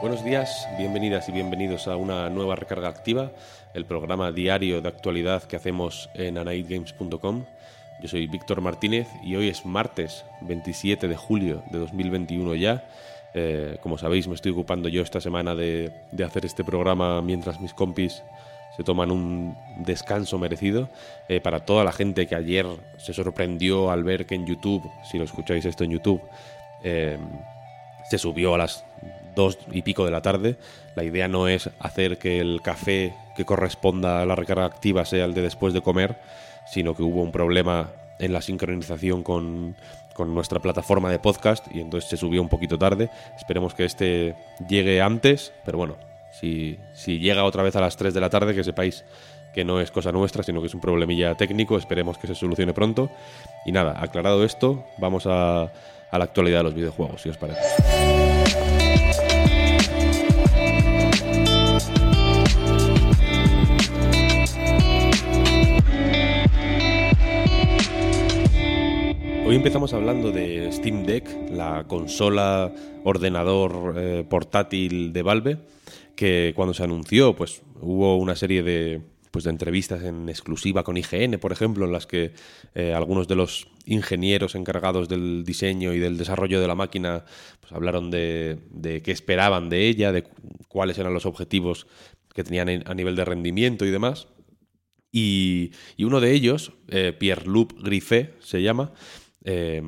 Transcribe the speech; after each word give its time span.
Buenos 0.00 0.24
días, 0.24 0.66
bienvenidas 0.78 1.28
y 1.28 1.32
bienvenidos 1.32 1.86
a 1.86 1.96
una 1.96 2.30
nueva 2.30 2.56
recarga 2.56 2.88
activa, 2.88 3.32
el 3.74 3.84
programa 3.84 4.32
diario 4.32 4.80
de 4.80 4.88
actualidad 4.88 5.42
que 5.42 5.56
hacemos 5.56 6.08
en 6.14 6.38
anaidgames.com. 6.38 7.44
Yo 8.00 8.08
soy 8.08 8.26
Víctor 8.26 8.62
Martínez 8.62 9.08
y 9.22 9.36
hoy 9.36 9.50
es 9.50 9.66
martes 9.66 10.24
27 10.40 11.06
de 11.06 11.16
julio 11.16 11.62
de 11.70 11.80
2021 11.80 12.54
ya. 12.54 12.88
Eh, 13.34 13.76
como 13.82 13.98
sabéis, 13.98 14.26
me 14.26 14.34
estoy 14.34 14.52
ocupando 14.52 14.88
yo 14.88 15.02
esta 15.02 15.20
semana 15.20 15.54
de, 15.54 15.92
de 16.12 16.24
hacer 16.24 16.46
este 16.46 16.64
programa 16.64 17.20
mientras 17.20 17.60
mis 17.60 17.74
compis 17.74 18.22
se 18.76 18.84
toman 18.84 19.10
un 19.10 19.54
descanso 19.76 20.38
merecido. 20.38 20.88
Eh, 21.28 21.42
para 21.42 21.66
toda 21.66 21.84
la 21.84 21.92
gente 21.92 22.26
que 22.26 22.34
ayer 22.34 22.66
se 22.96 23.12
sorprendió 23.12 23.90
al 23.90 24.02
ver 24.02 24.24
que 24.24 24.34
en 24.34 24.46
YouTube, 24.46 24.90
si 25.04 25.18
lo 25.18 25.24
escucháis 25.24 25.66
esto 25.66 25.84
en 25.84 25.90
YouTube, 25.90 26.22
eh, 26.82 27.18
se 28.08 28.16
subió 28.16 28.54
a 28.54 28.58
las 28.58 28.84
dos 29.34 29.58
y 29.70 29.82
pico 29.82 30.04
de 30.04 30.10
la 30.10 30.22
tarde. 30.22 30.56
La 30.94 31.04
idea 31.04 31.28
no 31.28 31.48
es 31.48 31.70
hacer 31.78 32.18
que 32.18 32.40
el 32.40 32.60
café 32.62 33.14
que 33.36 33.44
corresponda 33.44 34.22
a 34.22 34.26
la 34.26 34.36
recarga 34.36 34.64
activa 34.64 35.04
sea 35.04 35.24
el 35.24 35.34
de 35.34 35.42
después 35.42 35.72
de 35.74 35.82
comer, 35.82 36.18
sino 36.66 36.94
que 36.94 37.02
hubo 37.02 37.22
un 37.22 37.32
problema 37.32 37.90
en 38.18 38.32
la 38.32 38.42
sincronización 38.42 39.22
con, 39.22 39.76
con 40.14 40.34
nuestra 40.34 40.60
plataforma 40.60 41.10
de 41.10 41.18
podcast 41.18 41.66
y 41.74 41.80
entonces 41.80 42.10
se 42.10 42.16
subió 42.16 42.42
un 42.42 42.48
poquito 42.48 42.78
tarde. 42.78 43.10
Esperemos 43.36 43.74
que 43.74 43.84
este 43.84 44.34
llegue 44.68 45.00
antes, 45.00 45.52
pero 45.64 45.78
bueno, 45.78 45.96
si, 46.32 46.78
si 46.94 47.18
llega 47.18 47.44
otra 47.44 47.62
vez 47.62 47.76
a 47.76 47.80
las 47.80 47.96
3 47.96 48.14
de 48.14 48.20
la 48.20 48.30
tarde, 48.30 48.54
que 48.54 48.64
sepáis 48.64 49.04
que 49.54 49.64
no 49.64 49.80
es 49.80 49.90
cosa 49.90 50.12
nuestra, 50.12 50.42
sino 50.42 50.60
que 50.60 50.68
es 50.68 50.74
un 50.74 50.80
problemilla 50.80 51.34
técnico, 51.34 51.76
esperemos 51.76 52.18
que 52.18 52.26
se 52.26 52.34
solucione 52.34 52.72
pronto. 52.72 53.10
Y 53.64 53.72
nada, 53.72 53.96
aclarado 54.00 54.44
esto, 54.44 54.84
vamos 54.98 55.26
a, 55.26 55.62
a 55.62 56.18
la 56.18 56.24
actualidad 56.24 56.58
de 56.58 56.64
los 56.64 56.74
videojuegos, 56.74 57.22
si 57.22 57.30
os 57.30 57.36
parece. 57.36 58.19
Hoy 69.50 69.56
empezamos 69.56 69.92
hablando 69.94 70.30
de 70.30 70.70
Steam 70.70 71.04
Deck, 71.04 71.50
la 71.50 71.84
consola 71.88 72.72
ordenador 73.02 73.94
eh, 73.96 74.24
portátil 74.30 75.12
de 75.12 75.22
Valve, 75.22 75.58
que 76.14 76.52
cuando 76.54 76.72
se 76.72 76.84
anunció, 76.84 77.34
pues 77.34 77.60
hubo 77.80 78.16
una 78.16 78.36
serie 78.36 78.62
de, 78.62 79.02
pues, 79.32 79.42
de 79.42 79.50
entrevistas 79.50 80.04
en 80.04 80.28
exclusiva 80.28 80.84
con 80.84 80.96
IGN, 80.96 81.40
por 81.40 81.50
ejemplo, 81.50 81.84
en 81.84 81.90
las 81.90 82.06
que 82.06 82.30
eh, 82.76 82.94
algunos 82.94 83.26
de 83.26 83.34
los 83.34 83.66
ingenieros 83.86 84.54
encargados 84.54 85.08
del 85.08 85.42
diseño 85.42 85.94
y 85.94 85.98
del 85.98 86.16
desarrollo 86.16 86.60
de 86.60 86.68
la 86.68 86.76
máquina 86.76 87.24
pues, 87.58 87.72
hablaron 87.72 88.12
de, 88.12 88.60
de 88.70 89.02
qué 89.02 89.10
esperaban 89.10 89.68
de 89.68 89.88
ella, 89.88 90.12
de 90.12 90.28
cuáles 90.68 90.96
eran 90.98 91.12
los 91.12 91.26
objetivos 91.26 91.88
que 92.32 92.44
tenían 92.44 92.68
en- 92.68 92.88
a 92.88 92.94
nivel 92.94 93.16
de 93.16 93.24
rendimiento 93.24 93.84
y 93.84 93.90
demás. 93.90 94.28
Y, 95.10 95.72
y 95.96 96.04
uno 96.04 96.20
de 96.20 96.34
ellos, 96.34 96.70
eh, 96.86 97.12
Pierre-Loup 97.18 97.72
Griffet 97.82 98.40
se 98.40 98.62
llama, 98.62 98.92
eh, 99.44 99.82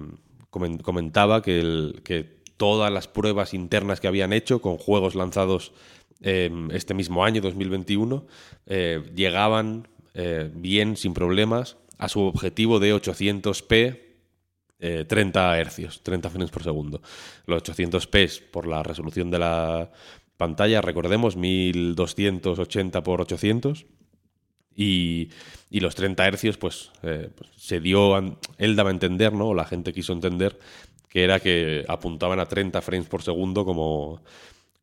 comen- 0.51 0.81
comentaba 0.83 1.43
que, 1.43 1.61
el- 1.61 2.01
que 2.05 2.43
todas 2.57 2.93
las 2.93 3.09
pruebas 3.09 3.55
internas 3.55 4.01
que 4.01 4.09
habían 4.09 4.33
hecho 4.33 4.61
con 4.61 4.79
juegos 4.79 5.15
lanzados 5.15 5.73
eh, 6.21 6.51
este 6.73 6.95
mismo 6.95 7.25
año, 7.25 7.41
2021, 7.43 8.27
eh, 8.67 9.03
llegaban 9.15 9.89
eh, 10.15 10.51
bien, 10.55 10.97
sin 10.97 11.15
problemas, 11.15 11.77
a 11.99 12.09
su 12.09 12.21
objetivo 12.21 12.79
de 12.81 12.95
800p 12.95 13.99
eh, 14.79 15.05
30 15.09 15.59
hercios, 15.59 16.03
30 16.03 16.29
frames 16.31 16.51
por 16.51 16.63
segundo. 16.65 17.01
Los 17.47 17.63
800p 17.63 18.19
es 18.19 18.41
por 18.41 18.67
la 18.67 18.83
resolución 18.83 19.31
de 19.31 19.39
la 19.39 19.91
pantalla, 20.37 20.81
recordemos, 20.81 21.37
1280 21.37 23.03
por 23.03 23.21
800. 23.21 23.87
Y, 24.77 25.29
los 25.71 25.95
30 25.95 26.27
hercios, 26.27 26.57
pues, 26.59 26.91
eh, 27.03 27.31
pues, 27.35 27.51
se 27.57 27.81
dio, 27.81 28.17
él 28.59 28.77
daba 28.77 28.91
a 28.91 28.93
entender, 28.93 29.33
¿no? 29.33 29.55
La 29.55 29.65
gente 29.65 29.93
quiso 29.93 30.13
entender 30.13 30.59
que 31.09 31.25
era 31.25 31.41
que 31.41 31.85
apuntaban 31.89 32.41
a 32.41 32.47
30 32.47 32.81
frames 32.81 33.09
por 33.09 33.23
segundo 33.23 33.65
como, 33.65 34.23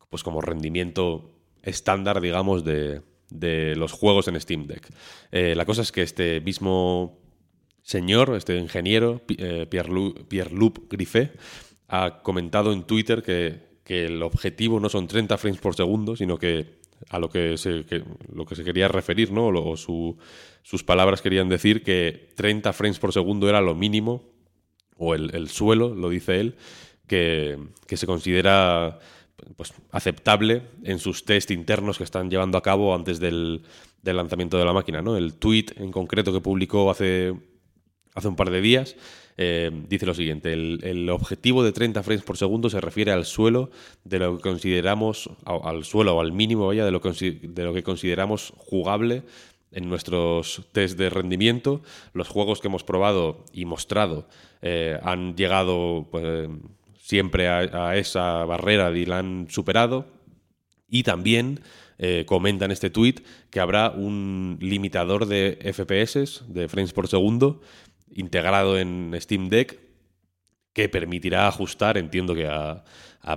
pues 0.10 0.24
como 0.24 0.42
rendimiento 0.42 1.32
estándar, 1.64 2.22
digamos, 2.22 2.64
de, 2.64 3.02
de 3.30 3.76
los 3.76 3.92
juegos 3.92 4.28
en 4.28 4.40
Steam 4.40 4.68
Deck. 4.68 4.88
Eh, 5.32 5.56
la 5.56 5.66
cosa 5.66 5.82
es 5.82 5.92
que 5.92 6.02
este 6.02 6.40
mismo 6.42 7.20
señor, 7.82 8.36
este 8.36 8.58
ingeniero, 8.58 9.22
eh, 9.38 9.66
Pierre-Lou- 9.70 10.28
Pierre-Loup 10.28 10.88
Griffet, 10.92 11.40
ha 11.88 12.22
comentado 12.22 12.72
en 12.74 12.84
Twitter 12.84 13.24
que, 13.24 13.80
que 13.84 14.06
el 14.06 14.22
objetivo 14.22 14.80
no 14.80 14.90
son 14.90 15.08
30 15.08 15.38
frames 15.40 15.60
por 15.60 15.76
segundo, 15.76 16.16
sino 16.16 16.38
que 16.38 16.79
a 17.10 17.20
lo 17.20 17.30
que 17.30 17.58
se, 17.58 17.86
lo 18.34 18.46
que 18.46 18.56
se 18.56 18.64
quería 18.64 18.88
referir, 18.88 19.32
¿no? 19.32 19.48
O 19.48 19.78
su- 19.78 20.18
sus 20.64 20.84
palabras 20.84 21.22
querían 21.22 21.50
decir 21.50 21.84
que 21.84 22.32
30 22.36 22.74
frames 22.74 23.00
por 23.00 23.14
segundo 23.14 23.48
era 23.50 23.62
lo 23.62 23.76
mínimo, 23.76 24.24
o 24.98 25.16
el, 25.16 25.34
el 25.34 25.50
suelo, 25.50 25.96
lo 25.96 26.10
dice 26.10 26.40
él, 26.40 26.56
que, 27.08 27.58
que 27.88 27.98
se 27.98 28.06
considera 28.06 29.00
pues, 29.56 29.74
aceptable 29.92 30.64
en 30.84 31.00
sus 31.00 31.24
test 31.26 31.52
internos 31.52 31.98
que 31.98 32.04
están 32.04 32.30
llevando 32.30 32.58
a 32.58 32.62
cabo 32.62 32.94
antes 32.94 33.20
del, 33.20 33.64
del 34.04 34.18
lanzamiento 34.18 34.58
de 34.58 34.66
la 34.66 34.74
máquina. 34.74 35.02
¿no? 35.02 35.16
El 35.16 35.36
tweet 35.36 35.68
en 35.78 35.92
concreto 35.92 36.34
que 36.34 36.42
publicó 36.42 36.92
hace, 36.92 37.34
hace 38.14 38.28
un 38.28 38.36
par 38.36 38.50
de 38.52 38.62
días 38.62 38.96
eh, 39.42 39.72
dice 39.88 40.06
lo 40.06 40.14
siguiente, 40.14 40.52
el, 40.52 41.10
objetivo 41.10 41.64
de 41.64 41.72
30 41.72 42.04
frames 42.04 42.26
por 42.26 42.36
segundo 42.36 42.70
se 42.70 42.82
refiere 42.82 43.14
al 43.14 43.24
suelo 43.24 43.72
de 44.04 44.20
lo 44.20 44.36
que 44.36 44.44
consideramos, 44.44 45.30
al 45.46 45.86
suelo 45.86 46.18
o 46.18 46.20
al 46.20 46.34
mínimo, 46.34 46.68
vaya, 46.68 46.84
de 46.84 46.92
lo, 46.92 47.00
de 47.00 47.64
lo 47.64 47.74
que 47.74 47.82
consideramos 47.82 48.52
jugable 48.58 49.24
en 49.72 49.88
nuestros 49.88 50.64
test 50.74 50.98
de 50.98 51.10
rendimiento. 51.10 51.82
Los 52.12 52.28
juegos 52.28 52.60
que 52.60 52.68
hemos 52.68 52.84
probado 52.84 53.46
y 53.54 53.64
mostrado 53.64 54.28
eh, 54.62 55.00
han 55.04 55.38
llegado 55.38 56.10
pues, 56.12 56.50
siempre 57.00 57.48
a, 57.48 57.60
a 57.92 57.96
esa 57.96 58.44
barrera 58.44 58.92
y 58.92 59.06
la 59.06 59.20
han 59.20 59.48
superado. 59.50 60.06
Y 60.90 61.04
también 61.04 61.62
eh, 62.02 62.24
comenta 62.26 62.64
en 62.64 62.72
este 62.72 62.90
tweet 62.90 63.16
que 63.50 63.60
habrá 63.60 63.90
un 63.90 64.58
limitador 64.62 65.26
de 65.26 65.60
FPS, 65.74 66.44
de 66.48 66.70
frames 66.70 66.94
por 66.94 67.10
segundo, 67.10 67.60
integrado 68.14 68.78
en 68.78 69.16
Steam 69.20 69.50
Deck, 69.50 69.80
que 70.74 70.90
permitirá 70.90 71.48
ajustar, 71.48 71.98
entiendo 71.98 72.36
que 72.36 72.48
a, 72.48 72.84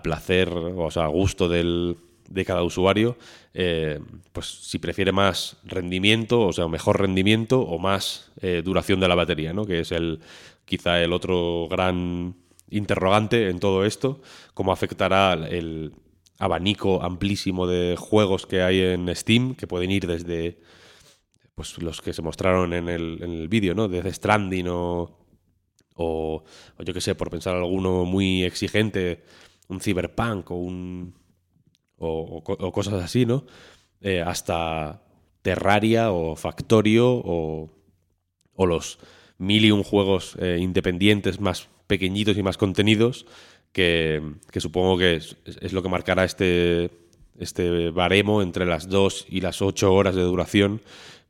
placer, 0.03 0.49
o 0.51 0.91
sea, 0.91 1.05
a 1.05 1.09
gusto 1.09 1.49
del, 1.49 1.97
de 2.29 2.45
cada 2.45 2.63
usuario, 2.63 3.17
eh, 3.53 4.01
pues 4.33 4.47
si 4.47 4.79
prefiere 4.79 5.13
más 5.13 5.57
rendimiento, 5.65 6.41
o 6.41 6.53
sea, 6.53 6.69
mejor 6.69 7.01
rendimiento 7.01 7.61
o 7.61 7.79
más 7.79 8.33
eh, 8.41 8.63
duración 8.65 9.01
de 9.01 9.09
la 9.09 9.15
batería, 9.15 9.53
¿no? 9.53 9.67
Que 9.67 9.81
es 9.81 9.93
el 9.93 10.21
quizá 10.65 11.03
el 11.03 11.13
otro 11.13 11.69
gran 11.69 12.37
interrogante 12.71 13.51
en 13.51 13.61
todo 13.61 13.85
esto, 13.85 14.23
cómo 14.55 14.73
afectará 14.73 15.35
el 15.35 15.93
abanico 16.39 17.03
amplísimo 17.03 17.67
de 17.67 17.97
juegos 17.99 18.47
que 18.47 18.63
hay 18.63 18.81
en 18.81 19.15
Steam, 19.15 19.55
que 19.55 19.67
pueden 19.67 19.91
ir 19.91 20.07
desde 20.07 20.59
pues 21.55 21.81
los 21.83 22.01
que 22.01 22.13
se 22.13 22.23
mostraron 22.23 22.73
en 22.73 22.89
el, 22.89 23.19
en 23.23 23.31
el 23.33 23.49
vídeo, 23.49 23.75
¿no? 23.75 23.89
Desde 23.89 24.13
Stranding 24.13 24.69
o, 24.69 25.19
o, 25.97 26.45
yo 26.85 26.95
qué 26.95 27.01
sé, 27.01 27.15
por 27.15 27.31
pensar 27.31 27.57
alguno 27.57 28.05
muy 28.05 28.45
exigente, 28.45 29.23
un 29.69 29.81
Cyberpunk 29.81 30.51
o 30.51 30.55
un 30.57 31.15
o, 31.99 32.09
o 32.39 32.45
co- 32.45 32.59
o 32.59 32.73
cosas 32.73 32.95
así, 33.03 33.27
¿no? 33.27 33.45
Eh, 34.01 34.21
hasta 34.21 35.03
Terraria 35.43 36.11
o 36.13 36.35
Factorio 36.37 37.09
o, 37.25 37.71
o 38.55 38.67
los 38.67 38.99
mil 39.39 39.65
y 39.65 39.71
un 39.71 39.83
juegos 39.83 40.37
eh, 40.41 40.59
independientes 40.61 41.41
más 41.41 41.69
pequeñitos 41.87 42.37
y 42.37 42.43
más 42.43 42.57
contenidos 42.57 43.27
que, 43.73 44.23
que 44.51 44.61
supongo 44.61 44.99
que 44.99 45.17
es 45.17 45.73
lo 45.73 45.83
que 45.83 45.89
marcará 45.89 46.25
este, 46.25 46.91
este 47.39 47.91
baremo 47.91 48.43
entre 48.43 48.67
las 48.67 48.89
dos 48.89 49.27
y 49.29 49.41
las 49.41 49.63
ocho 49.63 49.93
horas 49.93 50.15
de 50.15 50.23
duración 50.23 50.81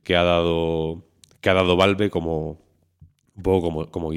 que 0.03 0.15
ha 0.15 0.23
dado 0.23 1.03
que 1.41 1.49
ha 1.49 1.53
dado 1.53 1.75
Valve 1.75 2.09
como 2.09 2.61
un 3.35 3.43
poco 3.43 3.61
como, 3.61 3.91
como 3.91 4.11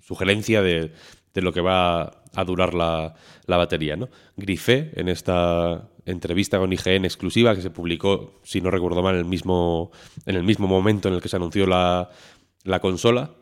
sugerencia 0.00 0.62
de, 0.62 0.92
de, 1.34 1.42
lo 1.42 1.52
que 1.52 1.60
va 1.60 2.22
a 2.34 2.44
durar 2.44 2.74
la, 2.74 3.14
la 3.46 3.56
batería. 3.56 3.96
¿no? 3.96 4.08
Grifé 4.36 4.92
en 4.94 5.08
esta 5.08 5.88
entrevista 6.04 6.58
con 6.58 6.72
IGN 6.72 7.04
exclusiva 7.04 7.54
que 7.54 7.62
se 7.62 7.70
publicó, 7.70 8.40
si 8.42 8.60
no 8.60 8.70
recuerdo 8.70 9.02
mal, 9.02 9.14
en 9.14 9.20
el 9.20 9.24
mismo, 9.26 9.90
en 10.26 10.36
el 10.36 10.44
mismo 10.44 10.66
momento 10.66 11.08
en 11.08 11.14
el 11.14 11.20
que 11.20 11.28
se 11.28 11.36
anunció 11.36 11.66
la, 11.66 12.10
la 12.64 12.80
consola. 12.80 13.32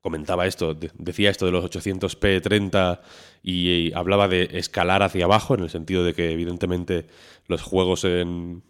Comentaba 0.00 0.46
esto, 0.46 0.74
decía 0.74 1.30
esto 1.30 1.46
de 1.46 1.52
los 1.52 1.64
800p 1.64 2.40
30 2.40 3.00
y, 3.42 3.92
hablaba 3.94 4.28
de 4.28 4.48
escalar 4.52 5.02
hacia 5.02 5.24
abajo, 5.24 5.54
en 5.54 5.60
el 5.60 5.70
sentido 5.70 6.04
de 6.04 6.14
que 6.14 6.30
evidentemente 6.30 7.06
los 7.46 7.62
juegos 7.62 8.04
en, 8.04 8.62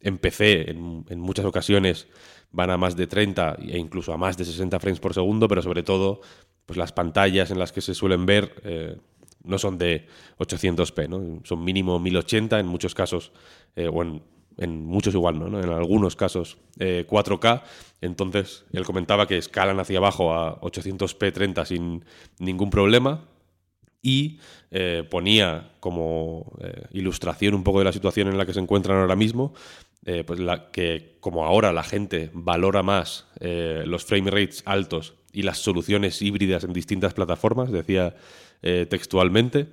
en 0.00 0.18
PC 0.18 0.70
en, 0.70 1.20
muchas 1.20 1.44
ocasiones 1.44 2.08
van 2.52 2.70
a 2.70 2.76
más 2.76 2.96
de 2.96 3.06
30 3.06 3.58
e 3.68 3.78
incluso 3.78 4.12
a 4.12 4.16
más 4.16 4.36
de 4.36 4.44
60 4.44 4.78
frames 4.78 5.00
por 5.00 5.14
segundo, 5.14 5.48
pero 5.48 5.62
sobre 5.62 5.82
todo 5.82 6.20
pues 6.64 6.76
las 6.76 6.92
pantallas 6.92 7.50
en 7.50 7.58
las 7.58 7.72
que 7.72 7.80
se 7.80 7.94
suelen 7.94 8.26
ver 8.26 8.54
eh, 8.64 8.96
no 9.44 9.58
son 9.58 9.78
de 9.78 10.06
800p, 10.38 11.08
¿no? 11.08 11.40
son 11.44 11.62
mínimo 11.64 11.98
1080 11.98 12.58
en 12.58 12.66
muchos 12.66 12.94
casos, 12.94 13.32
eh, 13.76 13.88
o 13.88 14.02
en, 14.02 14.22
muchos 14.84 15.14
igual, 15.14 15.38
¿no? 15.38 15.60
en 15.60 15.68
algunos 15.68 16.16
casos 16.16 16.56
4K. 16.78 17.62
Eh, 17.62 17.66
Entonces 18.00 18.64
él 18.72 18.84
comentaba 18.84 19.26
que 19.26 19.36
escalan 19.36 19.78
hacia 19.78 19.98
abajo 19.98 20.32
a 20.32 20.60
800p 20.60 21.32
30 21.32 21.64
sin 21.66 22.04
ningún 22.38 22.70
problema 22.70 23.28
y 24.02 24.38
ponía 25.10 25.72
como 25.80 26.52
ilustración 26.92 27.54
un 27.54 27.64
poco 27.64 27.80
de 27.80 27.86
la 27.86 27.92
situación 27.92 28.28
en 28.28 28.38
la 28.38 28.46
que 28.46 28.52
se 28.52 28.60
encuentran 28.60 28.98
ahora 28.98 29.16
mismo 29.16 29.54
eh, 30.08 30.22
pues 30.22 30.38
que 30.70 31.16
como 31.18 31.44
ahora 31.44 31.72
la 31.72 31.82
gente 31.82 32.30
valora 32.32 32.84
más 32.84 33.26
eh, 33.40 33.82
los 33.86 34.04
frame 34.04 34.30
rates 34.30 34.62
altos 34.64 35.14
y 35.32 35.42
las 35.42 35.58
soluciones 35.58 36.22
híbridas 36.22 36.62
en 36.62 36.72
distintas 36.72 37.12
plataformas, 37.12 37.72
decía 37.72 38.14
eh, 38.62 38.86
textualmente, 38.88 39.66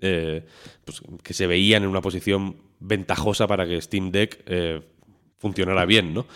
pues 0.00 1.00
que 1.22 1.32
se 1.32 1.46
veían 1.46 1.84
en 1.84 1.88
una 1.88 2.02
posición 2.02 2.56
ventajosa 2.80 3.46
para 3.46 3.66
que 3.66 3.80
Steam 3.80 4.10
Deck 4.10 4.44
funcionara 5.38 5.86
bien, 5.86 6.12
¿no? 6.12 6.26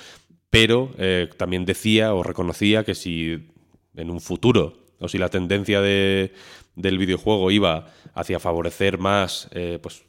Pero 0.49 0.95
también 1.37 1.67
decía 1.67 2.15
o 2.15 2.23
reconocía 2.23 2.85
que 2.85 2.95
si 2.95 3.51
en 3.95 4.09
un 4.09 4.23
futuro 4.23 4.87
o 5.01 5.09
si 5.09 5.19
la 5.19 5.29
tendencia 5.29 5.83
de, 5.83 6.33
del 6.79 6.99
videojuego 6.99 7.51
iba 7.51 7.87
hacia 8.15 8.41
favorecer 8.41 8.99
más 8.99 9.49
pues, 9.83 10.05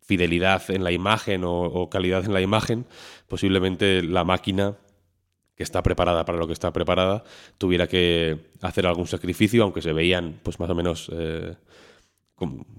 fidelidad 0.00 0.62
en 0.70 0.84
la 0.84 0.92
imagen 0.92 1.42
o, 1.44 1.88
calidad 1.90 2.24
en 2.24 2.32
la 2.32 2.40
imagen, 2.40 2.86
posiblemente 3.28 4.02
la 4.02 4.24
máquina 4.24 4.76
que 5.56 5.62
está 5.62 5.82
preparada 5.82 6.24
para 6.24 6.38
lo 6.38 6.46
que 6.46 6.52
está 6.52 6.72
preparada 6.72 7.24
tuviera 7.58 7.86
que 7.86 8.50
hacer 8.60 8.86
algún 8.86 9.06
sacrificio, 9.06 9.62
aunque 9.62 9.82
se 9.82 9.92
veían 9.92 10.40
pues 10.42 10.58
más 10.58 10.68
o 10.68 10.74
menos 10.74 11.10
eh, 11.12 11.54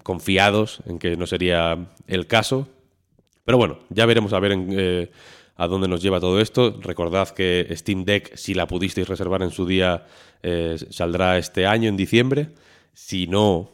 confiados 0.04 0.82
en 0.86 1.00
que 1.00 1.16
no 1.16 1.26
sería 1.26 1.88
el 2.08 2.28
caso. 2.28 2.68
Pero 3.46 3.58
bueno, 3.58 3.80
ya 3.90 4.06
veremos 4.06 4.34
a 4.34 4.40
ver 4.40 4.54
eh, 4.56 5.12
a 5.56 5.68
dónde 5.68 5.88
nos 5.88 6.02
lleva 6.02 6.20
todo 6.20 6.42
esto. 6.42 6.78
Recordad 6.82 7.30
que 7.30 7.68
Steam 7.72 8.04
Deck, 8.04 8.36
si 8.36 8.54
la 8.54 8.68
pudisteis 8.68 9.08
reservar 9.08 9.42
en 9.42 9.52
su 9.52 9.66
día, 9.66 10.06
eh, 10.44 10.76
saldrá 10.90 11.38
este 11.38 11.66
año, 11.66 11.88
en 11.88 11.96
diciembre. 11.96 12.50
Si 12.96 13.28
no, 13.28 13.70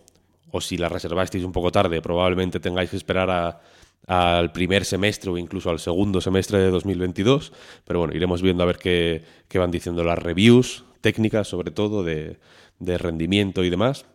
o 0.49 0.59
si 0.61 0.77
la 0.77 0.89
reservasteis 0.89 1.43
un 1.43 1.51
poco 1.51 1.71
tarde, 1.71 2.01
probablemente 2.01 2.59
tengáis 2.59 2.89
que 2.89 2.97
esperar 2.97 3.61
al 4.07 4.51
primer 4.51 4.83
semestre 4.83 5.29
o 5.29 5.37
incluso 5.37 5.69
al 5.69 5.79
segundo 5.79 6.19
semestre 6.21 6.57
de 6.57 6.71
2022. 6.71 7.53
Pero 7.85 7.99
bueno, 7.99 8.15
iremos 8.15 8.41
viendo 8.41 8.63
a 8.63 8.65
ver 8.65 8.77
qué, 8.77 9.23
van 9.53 9.69
diciendo 9.69 10.03
las 10.03 10.17
reviews 10.17 10.83
técnicas, 11.01 11.47
sobre 11.47 11.69
todo 11.69 12.03
de, 12.03 12.39
de 12.79 12.97
rendimiento 12.97 13.63
y 13.63 13.69
demás. 13.69 14.07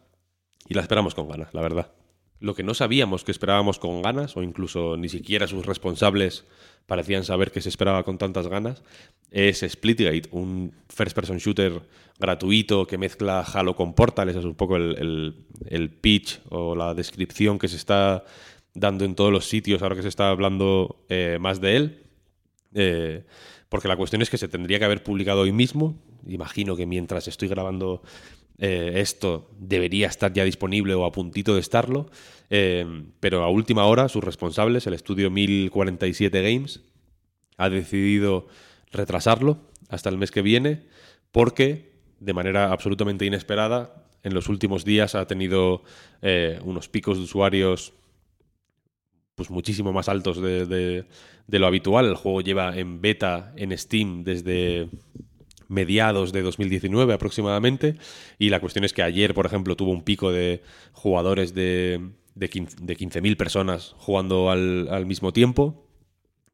Y 0.69 0.75
la 0.75 0.83
esperamos 0.83 1.15
con 1.15 1.29
ganas, 1.29 1.55
la 1.55 1.63
verdad. 1.63 1.93
Lo 2.39 2.55
que 2.55 2.63
no 2.63 2.75
sabíamos 2.75 3.25
que 3.25 3.33
esperábamos 3.33 3.79
con 3.79 4.03
ganas, 4.03 4.37
o 4.37 4.43
incluso 4.43 4.97
ni 4.97 5.09
siquiera 5.09 5.47
sus 5.47 5.65
responsables 5.65 6.45
parecían 6.87 7.25
saber 7.25 7.51
que 7.51 7.61
se 7.61 7.69
esperaba 7.69 8.05
con 8.05 8.19
tantas 8.19 8.47
ganas, 8.47 8.83
es 9.31 9.65
Splitgate, 9.67 10.29
un 10.31 10.73
first-person 10.89 11.39
shooter 11.39 11.83
gratuito 12.19 12.87
que 12.87 12.99
mezcla 12.99 13.41
Halo 13.41 13.75
con 13.75 13.95
Portal. 13.95 14.29
Ese 14.29 14.39
es 14.39 14.45
un 14.45 14.55
poco 14.55 14.77
el, 14.77 15.35
pitch 16.01 16.41
o 16.49 16.75
la 16.75 16.95
descripción 16.95 17.59
que 17.59 17.69
se 17.69 17.77
está 17.77 18.25
dando 18.75 19.05
en 19.05 19.15
todos 19.15 19.33
los 19.33 19.49
sitios 19.49 19.83
ahora 19.83 19.97
que 19.97 20.03
se 20.03 20.09
está 20.09 20.31
hablando 20.31 21.05
eh, 21.09 21.39
más 21.41 21.61
de 21.61 21.77
él. 21.77 22.03
Eh, 22.75 23.25
porque 23.69 23.89
la 23.89 23.97
cuestión 23.97 24.23
es 24.23 24.31
que 24.31 24.39
se 24.39 24.49
tendría 24.49 24.79
que 24.79 24.85
haber 24.85 25.03
publicado 25.03 25.41
hoy 25.41 25.53
mismo. 25.53 25.97
Imagino 26.27 26.77
que 26.77 26.87
mientras 26.87 27.27
estoy 27.29 27.49
grabando 27.49 28.03
eh, 28.59 28.95
esto 28.97 29.51
debería 29.59 30.07
estar 30.09 30.33
ya 30.33 30.45
disponible 30.45 30.95
o 30.95 31.05
a 31.05 31.13
puntito 31.13 31.55
de 31.55 31.61
estarlo. 31.61 32.11
pero 32.49 33.43
a 33.43 33.51
última 33.51 33.85
hora, 33.87 34.09
sus 34.09 34.23
responsables, 34.23 34.87
el 34.87 34.95
estudio 34.95 35.31
1047 35.31 36.43
Games, 36.43 36.81
ha 37.57 37.69
decidido 37.69 38.47
retrasarlo 38.93 39.59
hasta 39.89 40.09
el 40.09 40.19
mes 40.19 40.31
que 40.31 40.43
viene 40.43 40.83
porque 41.33 41.93
de 42.21 42.33
manera 42.33 42.73
absolutamente 42.73 43.27
inesperada 43.27 44.07
en 44.23 44.35
los 44.35 44.49
últimos 44.49 44.85
días 44.85 45.15
ha 45.15 45.27
tenido 45.27 45.83
eh, 46.23 46.59
unos 46.65 46.89
picos 46.89 47.19
de 47.19 47.25
usuarios 47.25 47.93
pues 49.35 49.51
muchísimo 49.51 49.93
más 49.93 50.09
altos 50.09 50.41
de, 50.41 51.05
lo 51.47 51.67
habitual. 51.67 52.07
El 52.07 52.15
juego 52.15 52.41
lleva 52.41 52.77
en 52.77 53.03
beta 53.03 53.53
en 53.57 53.77
Steam 53.77 54.25
desde 54.25 54.89
mediados 55.69 56.33
de 56.33 56.43
2019 56.43 57.13
aproximadamente 57.15 57.97
y 58.39 58.51
la 58.51 58.61
cuestión 58.61 58.85
es 58.85 58.93
que 58.93 59.03
ayer, 59.03 59.35
por 59.35 59.47
ejemplo, 59.47 59.77
tuvo 59.77 59.91
un 59.91 60.03
pico 60.03 60.33
de 60.33 60.63
jugadores 60.93 61.55
de, 61.55 62.11
de 62.35 62.51
15.000 62.51 63.37
personas 63.37 63.95
jugando 63.99 64.51
al, 64.51 64.89
al 64.91 65.07
mismo 65.07 65.33
tiempo 65.33 65.87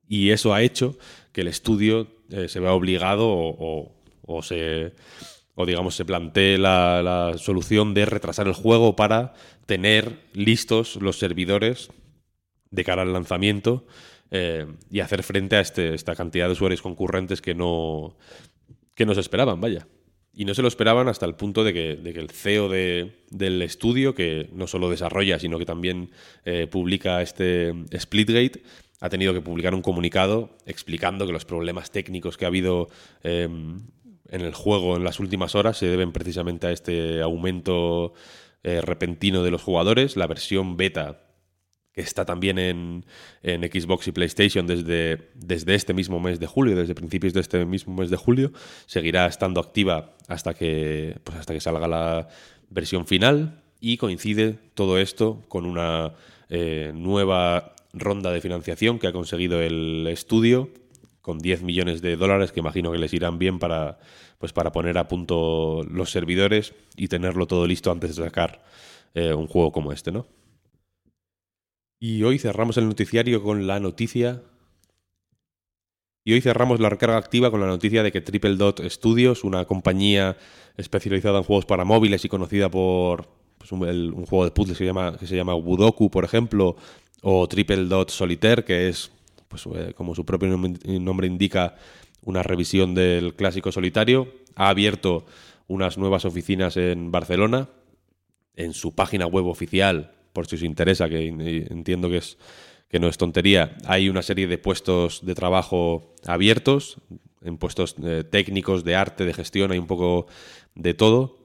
y 0.08 0.30
eso 0.30 0.52
ha 0.52 0.62
hecho 0.62 0.98
que 1.32 1.40
el 1.40 1.48
estudio 1.48 2.06
eh, 2.30 2.48
se 2.48 2.60
vea 2.60 2.72
obligado 2.72 3.26
o, 3.28 4.42
se 4.42 4.92
o 5.54 5.66
digamos 5.66 5.94
se 5.94 6.04
plantee 6.04 6.58
la, 6.58 7.32
solución 7.36 7.94
de 7.94 8.06
retrasar 8.06 8.46
el 8.46 8.52
juego 8.52 8.94
para 8.96 9.34
tener 9.66 10.18
listos 10.32 10.96
los 10.96 11.18
servidores 11.18 11.90
de 12.70 12.84
cara 12.84 13.02
al 13.02 13.12
lanzamiento 13.12 13.86
eh, 14.30 14.66
y 14.90 15.00
hacer 15.00 15.22
frente 15.22 15.56
a 15.56 15.60
este, 15.60 15.94
esta 15.94 16.14
cantidad 16.14 16.46
de 16.46 16.52
usuarios 16.52 16.82
concurrentes 16.82 17.42
que 17.42 17.54
no, 17.54 18.16
que 19.02 19.06
no 19.06 19.14
se 19.14 19.20
esperaban, 19.20 19.60
vaya. 19.60 19.88
Y 20.32 20.44
no 20.44 20.54
se 20.54 20.62
lo 20.62 20.68
esperaban 20.68 21.08
hasta 21.08 21.26
el 21.26 21.34
punto 21.34 21.64
de 21.64 21.74
que, 21.74 21.90
el 21.90 22.30
CEO 22.30 22.68
del 22.68 23.62
estudio, 23.62 24.14
que 24.14 24.48
no 24.52 24.68
solo 24.68 24.88
desarrolla, 24.88 25.40
sino 25.40 25.58
que 25.58 25.66
también 25.66 26.10
eh, 26.44 26.68
publica 26.70 27.20
este 27.20 27.74
Splitgate, 27.98 28.62
ha 29.00 29.08
tenido 29.08 29.34
que 29.34 29.40
publicar 29.40 29.74
un 29.74 29.82
comunicado 29.82 30.50
explicando 30.66 31.26
que 31.26 31.32
los 31.32 31.44
problemas 31.44 31.90
técnicos 31.90 32.36
que 32.36 32.44
ha 32.44 32.48
habido 32.48 32.88
em, 33.24 33.80
en 34.28 34.40
el 34.40 34.54
juego 34.54 34.96
en 34.96 35.02
las 35.02 35.18
últimas 35.18 35.56
horas 35.56 35.76
se 35.76 35.86
deben 35.86 36.12
precisamente 36.12 36.68
a 36.68 36.70
este 36.70 37.20
aumento 37.22 38.14
eh, 38.62 38.80
repentino 38.80 39.42
de 39.42 39.50
los 39.50 39.62
jugadores. 39.62 40.16
La 40.16 40.28
versión 40.28 40.76
beta 40.76 41.31
que 41.92 42.00
está 42.00 42.24
también 42.24 42.58
en, 42.58 43.04
Xbox 43.42 44.08
y 44.08 44.12
PlayStation 44.12 44.66
desde, 44.66 45.30
desde 45.34 45.74
este 45.74 45.94
mismo 45.94 46.20
mes 46.20 46.40
de 46.40 46.46
julio, 46.46 46.74
desde 46.74 46.94
principios 46.94 47.34
de 47.34 47.40
este 47.40 47.64
mismo 47.66 47.94
mes 47.94 48.10
de 48.10 48.16
julio, 48.16 48.52
seguirá 48.86 49.26
estando 49.26 49.60
activa 49.60 50.14
hasta 50.28 50.54
que, 50.54 51.18
pues 51.24 51.38
hasta 51.38 51.52
que 51.52 51.60
salga 51.60 51.86
la 51.86 52.28
versión 52.70 53.06
final 53.06 53.62
y 53.80 53.98
coincide 53.98 54.58
todo 54.74 54.98
esto 54.98 55.42
con 55.48 55.66
una 55.66 56.14
eh, 56.48 56.92
nueva 56.94 57.74
ronda 57.92 58.30
de 58.30 58.40
financiación 58.40 58.98
que 58.98 59.08
ha 59.08 59.12
conseguido 59.12 59.60
el 59.60 60.06
estudio 60.06 60.70
con 61.20 61.38
10 61.38 61.62
millones 61.62 62.00
de 62.00 62.16
dólares 62.16 62.52
que 62.52 62.60
imagino 62.60 62.90
que 62.90 62.98
les 62.98 63.12
irán 63.12 63.38
bien 63.38 63.58
para, 63.58 63.98
pues 64.38 64.52
para 64.52 64.72
poner 64.72 64.98
a 64.98 65.08
punto 65.08 65.82
los 65.84 66.10
servidores 66.10 66.74
y 66.96 67.08
tenerlo 67.08 67.46
todo 67.46 67.66
listo 67.66 67.90
antes 67.90 68.16
de 68.16 68.24
sacar 68.24 68.62
eh, 69.14 69.34
un 69.34 69.46
juego 69.46 69.72
como 69.72 69.92
este, 69.92 70.10
¿no? 70.10 70.26
Y 72.04 72.24
hoy 72.24 72.40
cerramos 72.40 72.76
el 72.78 72.88
noticiario 72.88 73.44
con 73.44 73.68
la 73.68 73.78
noticia. 73.78 74.42
Y 76.24 76.32
hoy 76.32 76.40
cerramos 76.40 76.80
la 76.80 76.88
recarga 76.88 77.16
activa 77.16 77.48
con 77.52 77.60
la 77.60 77.68
noticia 77.68 78.02
de 78.02 78.10
que 78.10 78.20
Triple 78.20 78.56
Dot 78.56 78.82
Studios, 78.88 79.44
una 79.44 79.66
compañía 79.66 80.36
especializada 80.76 81.38
en 81.38 81.44
juegos 81.44 81.64
para 81.64 81.84
móviles 81.84 82.24
y 82.24 82.28
conocida 82.28 82.68
por 82.68 83.28
pues, 83.56 83.70
un, 83.70 84.26
juego 84.26 84.44
de 84.44 84.50
puzzles 84.50 84.76
que 84.76 84.82
se 84.82 84.86
llama, 84.88 85.16
que 85.16 85.42
Budoku, 85.62 86.10
por 86.10 86.24
ejemplo, 86.24 86.74
o 87.20 87.46
Triple 87.46 87.84
Dot 87.84 88.10
Solitaire, 88.10 88.64
que 88.64 88.88
es, 88.88 89.12
pues, 89.46 89.64
eh, 89.72 89.94
como 89.96 90.16
su 90.16 90.26
propio 90.26 90.48
nombre 90.48 91.28
indica, 91.28 91.76
una 92.22 92.42
revisión 92.42 92.96
del 92.96 93.34
clásico 93.34 93.70
solitario. 93.70 94.26
Ha 94.56 94.70
abierto 94.70 95.24
unas 95.68 95.98
nuevas 95.98 96.24
oficinas 96.24 96.76
en 96.76 97.12
Barcelona. 97.12 97.68
En 98.56 98.74
su 98.74 98.92
página 98.92 99.26
web 99.26 99.46
oficial, 99.46 100.10
por 100.32 100.46
si 100.46 100.56
os 100.56 100.62
interesa, 100.62 101.08
que 101.08 101.26
entiendo 101.26 102.08
que, 102.08 102.18
es, 102.18 102.38
que 102.88 102.98
no 102.98 103.08
es 103.08 103.18
tontería, 103.18 103.76
hay 103.86 104.08
una 104.08 104.22
serie 104.22 104.46
de 104.46 104.58
puestos 104.58 105.24
de 105.24 105.34
trabajo 105.34 106.14
abiertos 106.26 106.98
en 107.44 107.58
puestos 107.58 107.96
eh, 108.02 108.24
técnicos, 108.24 108.84
de 108.84 108.96
arte, 108.96 109.24
de 109.24 109.34
gestión, 109.34 109.72
hay 109.72 109.78
un 109.78 109.86
poco 109.86 110.26
de 110.74 110.94
todo. 110.94 111.38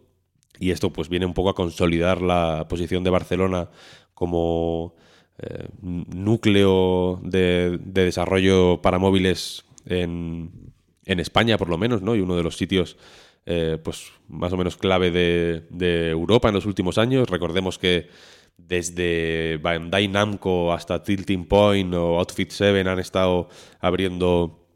Y 0.60 0.72
esto 0.72 0.92
pues 0.92 1.10
viene 1.10 1.26
un 1.26 1.34
poco 1.34 1.50
a 1.50 1.56
consolidar 1.56 2.22
la 2.22 2.68
posición 2.68 3.04
de 3.04 3.10
Barcelona 3.10 3.70
como 4.14 4.96
eh, 5.38 5.68
núcleo 5.82 7.20
de, 7.24 7.80
desarrollo 7.84 8.82
para 8.82 8.98
móviles 8.98 9.66
en, 9.86 10.74
en, 11.06 11.20
España, 11.20 11.58
por 11.58 11.70
lo 11.70 11.78
menos, 11.78 12.02
¿no? 12.02 12.16
Y 12.16 12.22
uno 12.22 12.36
de 12.36 12.44
los 12.44 12.58
sitios 12.58 12.98
eh, 13.46 13.78
pues 13.84 14.12
más 14.28 14.52
o 14.52 14.58
menos 14.58 14.78
clave 14.78 15.12
de, 15.12 15.64
de 15.70 16.10
Europa 16.10 16.48
en 16.48 16.56
los 16.56 16.66
últimos 16.66 16.98
años. 16.98 17.30
Recordemos 17.30 17.78
que 17.78 18.10
desde 18.58 19.58
Bandai 19.62 20.08
Namco 20.08 20.74
hasta 20.74 21.02
Tilting 21.02 21.46
Point 21.46 21.94
o 21.94 22.20
Outfit 22.20 22.52
7 22.52 22.82
han 22.82 23.00
estado 23.00 23.50
abriendo 23.80 24.68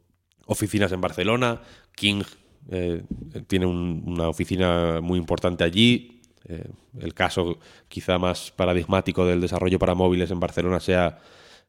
oficinas 0.46 0.92
en 0.92 1.00
Barcelona. 1.00 1.60
King 1.94 2.22
eh, 2.70 3.02
tiene 3.46 3.66
una 3.66 4.28
oficina 4.28 5.00
muy 5.02 5.18
importante 5.18 5.64
allí. 5.64 6.22
Eh, 6.48 6.64
el 6.98 7.14
caso 7.14 7.58
quizá 7.88 8.18
más 8.18 8.50
paradigmático 8.50 9.26
del 9.26 9.40
desarrollo 9.40 9.78
para 9.78 9.94
móviles 9.94 10.30
en 10.30 10.40
Barcelona 10.40 10.80
sea 10.80 11.20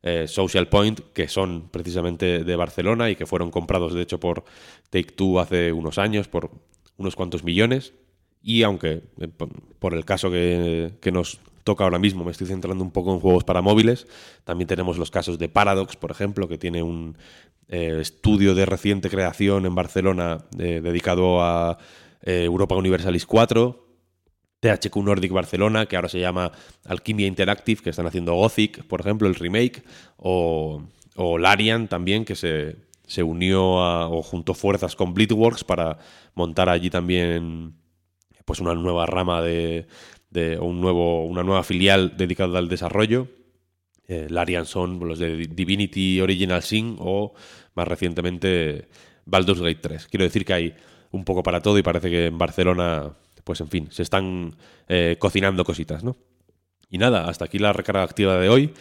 eh, 0.01 0.27
Social 0.27 0.67
Point, 0.67 0.99
que 1.13 1.27
son 1.27 1.69
precisamente 1.69 2.43
de 2.43 2.55
Barcelona 2.55 3.09
y 3.09 3.15
que 3.15 3.25
fueron 3.25 3.51
comprados 3.51 3.93
de 3.93 4.01
hecho 4.01 4.19
por 4.19 4.43
Take 4.89 5.13
Two 5.13 5.39
hace 5.39 5.71
unos 5.71 5.97
años 5.97 6.27
por 6.27 6.51
unos 6.97 7.15
cuantos 7.15 7.43
millones. 7.43 7.93
Y 8.41 8.63
aunque 8.63 9.01
por 9.79 9.93
el 9.93 10.05
caso 10.05 10.29
que, 10.29 10.91
que 10.99 11.11
nos 11.11 11.39
toca 11.63 11.83
ahora 11.83 11.99
mismo, 11.99 12.23
me 12.23 12.31
estoy 12.31 12.47
centrando 12.47 12.83
un 12.83 12.91
poco 12.91 13.13
en 13.13 13.19
juegos 13.19 13.43
para 13.43 13.61
móviles. 13.61 14.07
También 14.43 14.67
tenemos 14.67 14.97
los 14.97 15.11
casos 15.11 15.39
de 15.39 15.49
Paradox, 15.49 15.95
por 15.95 16.11
ejemplo, 16.11 16.47
que 16.47 16.57
tiene 16.57 16.83
un 16.83 17.17
eh, 17.69 17.97
estudio 18.01 18.55
de 18.55 18.65
reciente 18.65 19.09
creación 19.09 19.65
en 19.65 19.75
Barcelona 19.75 20.45
eh, 20.59 20.81
dedicado 20.83 21.41
a 21.41 21.77
eh, 22.21 22.43
Europa 22.43 22.75
Universalis 22.75 23.25
4. 23.25 23.79
THQ 24.59 24.95
Nordic 25.03 25.33
Barcelona, 25.33 25.87
que 25.87 25.97
ahora 25.97 26.07
se 26.07 26.21
llama 26.21 26.53
Alquimia 26.85 27.27
Interactive, 27.27 27.81
que 27.81 27.89
están 27.89 28.07
haciendo 28.07 28.33
Gothic, 28.35 28.85
por 28.85 29.01
ejemplo, 29.01 29.27
el 29.27 29.35
remake, 29.35 29.83
o, 30.15 30.83
o 31.17 31.37
Larian 31.37 31.89
también, 31.89 32.23
que 32.23 32.35
se, 32.35 32.77
se 33.05 33.23
unió 33.23 33.81
a, 33.83 34.07
o 34.07 34.21
juntó 34.21 34.53
fuerzas 34.53 34.95
con 34.95 35.13
Bleedworks 35.13 35.65
para 35.65 35.97
montar 36.33 36.69
allí 36.69 36.89
también 36.89 37.73
pues 38.45 38.59
una 38.59 38.73
nueva 38.73 39.05
rama 39.05 39.41
de, 39.41 39.87
de 40.33 40.59
un 40.59 40.81
nuevo, 40.81 41.25
una 41.25 41.43
nueva 41.43 41.63
filial 41.63 42.17
dedicada 42.17 42.57
al 42.57 42.67
desarrollo. 42.67 43.27
Eh, 44.07 44.27
Larian 44.29 44.65
son 44.65 44.99
los 45.07 45.19
de 45.19 45.47
Divinity 45.47 46.19
Original 46.19 46.63
Sin 46.63 46.97
o 46.99 47.33
más 47.75 47.87
recientemente 47.87 48.89
Baldur's 49.25 49.61
Gate 49.61 49.79
3. 49.81 50.07
Quiero 50.07 50.25
decir 50.25 50.43
que 50.43 50.53
hay 50.53 50.75
un 51.11 51.23
poco 51.23 51.43
para 51.43 51.61
todo 51.61 51.77
y 51.77 51.83
parece 51.83 52.09
que 52.09 52.25
en 52.25 52.37
Barcelona, 52.37 53.13
pues 53.43 53.61
en 53.61 53.69
fin, 53.69 53.87
se 53.91 54.01
están 54.01 54.55
eh, 54.89 55.15
cocinando 55.19 55.63
cositas, 55.63 56.03
¿no? 56.03 56.17
Y 56.89 56.97
nada, 56.97 57.29
hasta 57.29 57.45
aquí 57.45 57.59
la 57.59 57.71
recarga 57.71 58.03
activa 58.03 58.37
de 58.37 58.49
hoy. 58.49 58.73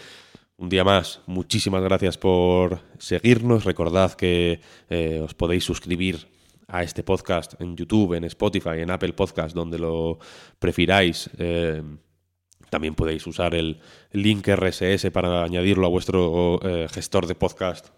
Un 0.56 0.68
día 0.68 0.84
más, 0.84 1.20
muchísimas 1.26 1.82
gracias 1.82 2.18
por 2.18 2.80
seguirnos. 2.98 3.64
Recordad 3.64 4.12
que 4.14 4.60
eh, 4.88 5.20
os 5.22 5.34
podéis 5.34 5.64
suscribir 5.64 6.28
a 6.72 6.82
este 6.82 7.04
podcast 7.04 7.60
en 7.60 7.76
YouTube, 7.76 8.14
en 8.14 8.24
Spotify, 8.24 8.80
en 8.80 8.90
Apple 8.90 9.12
Podcast, 9.12 9.54
donde 9.54 9.78
lo 9.78 10.18
prefiráis. 10.58 11.30
Eh, 11.38 11.82
también 12.70 12.94
podéis 12.94 13.26
usar 13.26 13.54
el 13.54 13.78
link 14.12 14.48
RSS 14.48 15.10
para 15.12 15.44
añadirlo 15.44 15.86
a 15.86 15.90
vuestro 15.90 16.58
eh, 16.62 16.88
gestor 16.90 17.26
de 17.26 17.34
podcast 17.34 17.88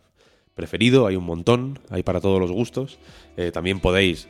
preferido. 0.55 1.07
Hay 1.07 1.15
un 1.15 1.25
montón, 1.25 1.79
hay 1.91 2.03
para 2.03 2.21
todos 2.21 2.41
los 2.41 2.51
gustos. 2.51 2.99
Eh, 3.37 3.53
también 3.53 3.79
podéis, 3.79 4.29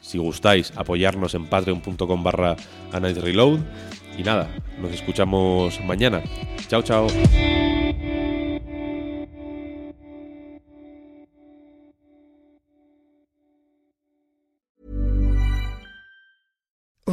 si 0.00 0.18
gustáis, 0.18 0.72
apoyarnos 0.76 1.34
en 1.34 1.46
patreon.com 1.46 2.22
barra 2.22 2.56
Reload. 2.92 3.58
Y 4.16 4.22
nada, 4.22 4.48
nos 4.80 4.92
escuchamos 4.92 5.80
mañana. 5.84 6.22
Chao, 6.68 6.82
chao. 6.82 7.08